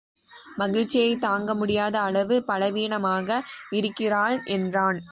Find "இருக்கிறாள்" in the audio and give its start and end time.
3.69-4.37